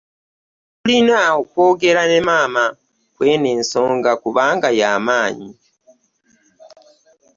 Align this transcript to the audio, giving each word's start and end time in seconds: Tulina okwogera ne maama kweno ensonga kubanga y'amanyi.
Tulina 0.81 1.17
okwogera 1.41 2.01
ne 2.07 2.19
maama 2.27 2.65
kweno 3.15 3.47
ensonga 3.55 4.11
kubanga 4.21 4.69
y'amanyi. 4.79 5.49